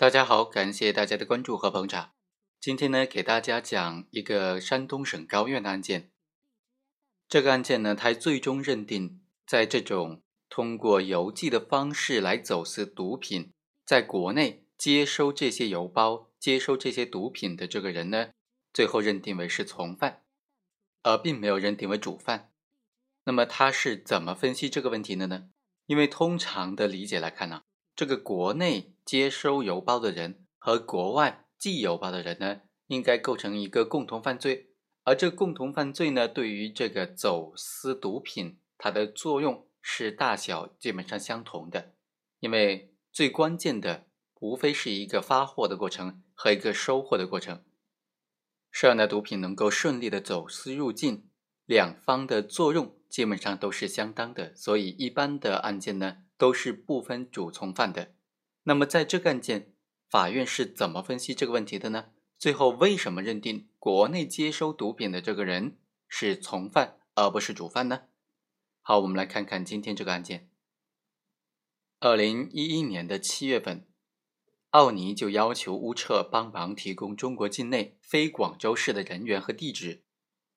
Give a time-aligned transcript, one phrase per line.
[0.00, 2.12] 大家好，感谢大家的关注和捧场。
[2.58, 6.10] 今天呢，给大家讲一个山东省高院的案件。
[7.28, 13.52] 这个案件呢，它最终认定，在这种通过邮寄的方式来走私毒品，
[13.84, 18.30] 在国内接收这些邮包、接收这些毒品的这个人呢，
[18.72, 20.22] 最后认定为是从犯，
[21.02, 22.50] 而并没有认定为主犯。
[23.24, 25.50] 那么他是怎么分析这个问题的呢？
[25.84, 27.64] 因为通常的理解来看呢。
[28.00, 34.70] 这个国内接收邮包的人和国外寄邮包的人呢，应该构成一个共同犯罪。
[35.04, 41.92] 而这共同犯罪呢，对于这个走私毒品，它的作用是大小基本上相同的。
[42.38, 44.06] 因为最关键的，
[44.40, 47.62] 无非是一个发货的过程和一个收货的过程。
[48.70, 51.28] 涉案的毒品能够顺利的走私入境，
[51.66, 54.54] 两方的作用基本上都是相当的。
[54.56, 56.22] 所以一般的案件呢。
[56.40, 58.14] 都是不分主从犯的。
[58.62, 59.74] 那么在这个案件，
[60.08, 62.12] 法院是怎么分析这个问题的呢？
[62.38, 65.76] 最后为什么认定国内接收毒品的这个人
[66.08, 68.04] 是从犯而不是主犯呢？
[68.80, 70.48] 好，我们来看看今天这个案件。
[71.98, 73.86] 二零一一年的七月份，
[74.70, 80.04] 奥尼就要求乌彻帮忙提供中国境内非广州市的人员和地址，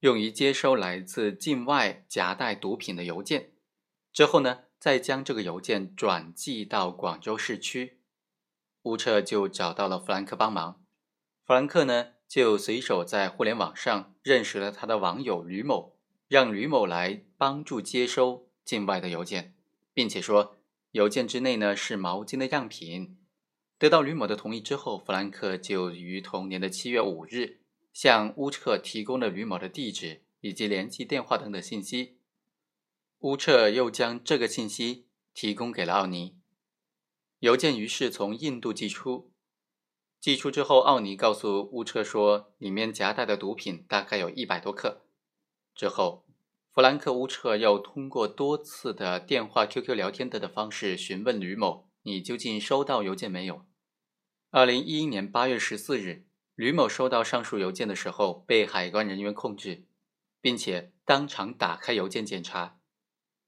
[0.00, 3.52] 用于接收来自境外夹带毒品的邮件。
[4.12, 4.60] 之后呢？
[4.80, 7.98] 再将这个邮件转寄到广州市区，
[8.82, 10.80] 乌彻就找到了弗兰克帮忙。
[11.44, 15.96] 弗兰克呢，就随手在互联网上认识了他的网友吕某，
[16.28, 19.56] 让吕某来帮助接收境外的邮件，
[19.92, 20.58] 并且说
[20.92, 23.18] 邮件之内呢是毛巾的样品。
[23.80, 27.62] 得到吕某的同意之后，弗兰克就于同年的七月五日
[27.98, 32.16] 向乌彻提供了吕某的地址以及联系电话等等信息。
[33.22, 36.36] 乌彻又将这个信息提供给了奥尼，
[37.40, 39.32] 邮件于是从印度寄出。
[40.20, 45.04] 寄出之后，奥尼告诉乌彻说，里面夹带的毒品大概有一百多克。
[45.74, 46.24] 之后，
[46.72, 53.66] 弗兰克·乌彻又通过多次的电话、QQ 聊天等的方式询问吕某：“你究竟收到邮件没有？”
[54.50, 56.27] 二零一一年八月十四日，
[56.58, 59.84] 吕某收到上述邮件的时候，被海关人员控制，
[60.40, 62.80] 并且当场打开邮件检查。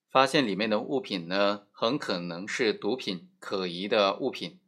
[0.08, 4.60] 发现里面的物品呢，很可能是毒品，可疑的物品。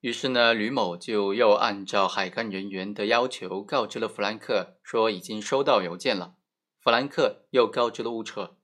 [0.00, 6.36] 于是呢，吕某就又按照海关人员的要求告知了弗兰克，说已经收到邮件了。
[6.80, 8.56] 弗兰克又告知了乌彻，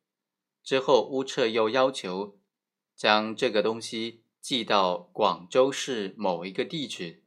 [0.62, 2.38] 之后乌彻又要求
[2.96, 7.22] 将这个东西寄到广州市某一个地址。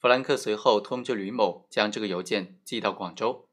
[0.00, 3.48] 弗兰克随后通知吕某将这个邮件寄到广州。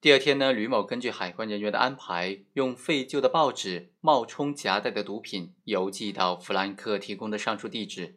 [0.00, 8.16] 第二天呢，吕某根据海关人员的安排，用废旧的报纸冒充夹带的毒品邮寄到弗兰克提供的上述地址。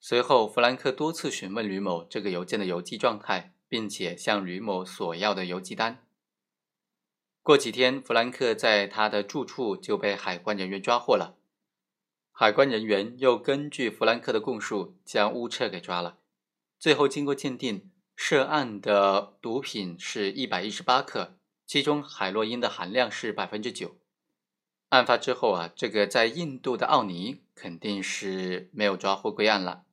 [0.00, 6.06] 随后，弗兰克多次询问吕某这个邮件的邮寄状态，并且向吕某索要的邮寄单。
[7.42, 11.36] 过几天，弗兰克在他的住处就被海关人员抓获了。
[12.32, 16.18] 海关人员又根据弗兰克的供述，将乌彻给抓了。
[16.78, 17.90] 最后，经过鉴定。
[18.18, 23.98] 涉案的毒品是一百一十八克，其中海洛因的含量是百分之九。
[24.88, 29.84] 案发之后啊，这个在印度的奥尼肯定是没有抓获归案了。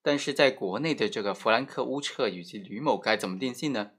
[0.00, 3.90] 但是在国内的这个弗兰克·乌彻以及吕某该怎么定性呢？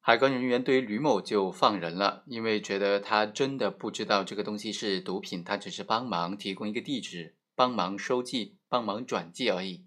[0.00, 9.86] 海关人员对于吕某就放人了，因为觉得他真的不知道这个东西是毒品，他只是帮忙提供一个地址，帮忙收寄、帮忙转寄而已。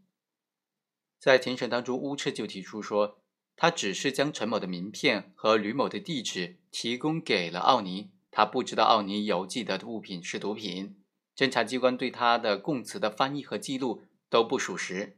[1.24, 3.22] 在庭审当中，乌彻就提出说，
[3.56, 10.98] 他只是将陈某的名片和吕某的地址提供给了奥尼，他不知道奥尼邮寄的物品是毒品。
[11.34, 15.18] 侦查机关对他的供词的翻译和记录都不属实。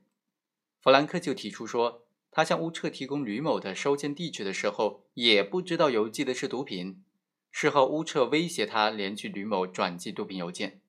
[0.79, 7.03] 弗兰克就提出说，他向乌彻提供吕某的收件地址的时候，也不知道邮寄的是毒品。
[7.49, 10.81] 事后，乌彻威胁他连续吕某转寄毒品邮件。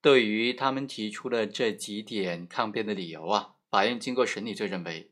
[0.00, 3.56] 对于他们提出的这几点抗辩的理由啊。
[3.70, 5.10] 法院经过审理，就认为，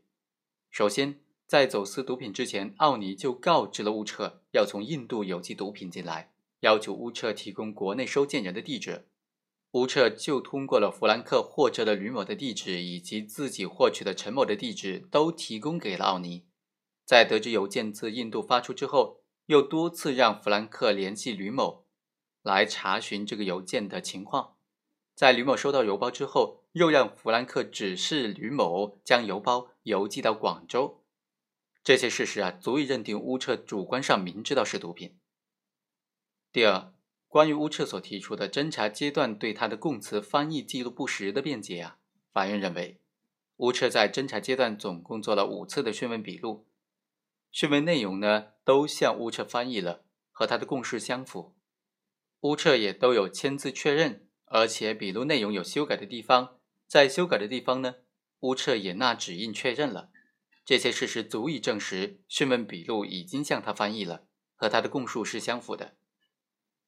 [0.71, 9.09] 首先，在走私毒品之前，奥尼就告知了乌彻要从印度邮寄毒品进来，要求乌彻提供国内收件人的地址。
[9.73, 16.47] 乌彻就通过了弗兰克获知的吕某的地址以及自己获取的陈某的地址，都提供给了奥尼。
[17.05, 21.85] 在得知邮件自印度发出之后，又多次让弗兰克联系吕某，
[22.43, 24.57] 来查询这个邮件的情况。
[25.17, 31.03] 在吕某收到邮包之后，又让弗兰克指示吕某将邮包邮寄到广州。
[31.83, 35.17] 这些事实啊，足以认定乌彻主观上明知道是毒品。
[36.53, 36.93] 第二，
[37.29, 41.97] 关于乌彻所提出的侦查阶段对他的供词翻译记录不实的辩解啊，
[42.31, 43.01] 法院认为，
[43.57, 46.67] 乌彻在侦查阶段总共做了五次的讯问笔录，
[47.51, 51.55] 讯问内容呢都向乌彻翻译了，和他的供述相符，
[52.41, 57.97] 乌彻也都有签字确认，而且笔录内容有修改的地方，在修改的地方呢，
[58.41, 60.11] 乌彻也捺指印确认了，
[60.65, 65.97] 这些事实足以证实讯问笔录已经向他翻译了，和他的供述是相符的。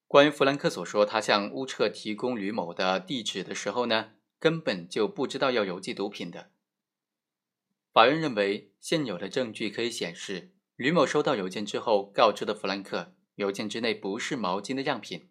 [0.06, 6.50] 关于弗兰克所说，他向乌彻提供吕某的地址的时候呢，根本就不知道要邮寄毒品的。
[7.92, 15.28] 法院认为，现有的证据可以显示，吕某收到邮件之后，告知的弗兰克，邮件之内不是毛巾的样品。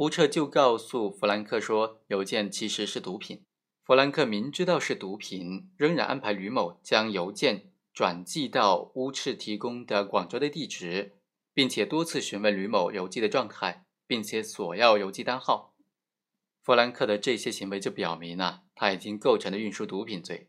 [0.00, 3.42] 乌彻就告诉弗兰克说，邮件其实是毒品。
[3.84, 11.16] 弗兰克明知道是毒品，仍然安排吕某将邮件转寄到乌彻提供的广州的地址，
[11.52, 13.84] 并且多次询问吕某邮寄的状态。
[14.06, 15.74] 并且索要邮寄单号，
[16.62, 20.48] 弗兰克的这些行为就表明了他已经构成了运输毒品罪。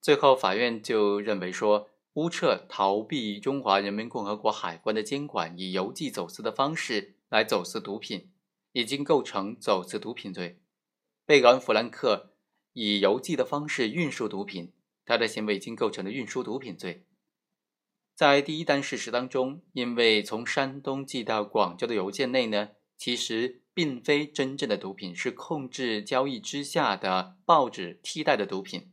[0.00, 8.30] 最后，法院就认为说，乌彻逃避中华人民共和国海关的监管，以邮寄走私的方式来走私毒品，
[8.72, 10.60] 已经构成走私毒品罪。
[11.24, 12.34] 被告人弗兰克
[12.72, 14.72] 以邮寄的方式运输毒品，
[15.04, 17.06] 他的行为已经构成了运输毒品罪。
[18.14, 22.70] 在第一单事实当中，因为从山东寄到广州的邮件内呢。
[22.98, 28.92] 其实并非真正的毒品，是控制交易之下的报纸替代的毒品。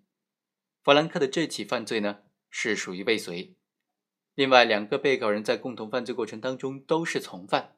[0.82, 3.54] 弗兰克的这起犯罪呢，是属于未遂。
[4.34, 7.76] 另外两个被告人在共同犯罪过程当中都是从犯，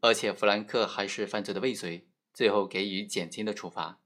[0.00, 4.00] 而且弗兰克还是犯罪的未遂，最后给予减轻的处罚。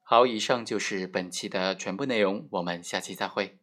[0.00, 3.61] 好，以上就是本期的全部内容，我们下期再会。